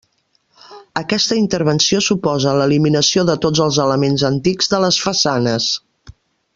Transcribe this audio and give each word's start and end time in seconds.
Aquesta 1.01 1.37
intervenció 1.41 2.01
suposa 2.07 2.55
l'eliminació 2.61 3.27
de 3.29 3.37
tots 3.45 3.63
els 3.69 3.81
elements 3.87 4.27
antics 4.33 4.75
de 4.75 4.85
les 4.87 5.03
façanes. 5.07 5.73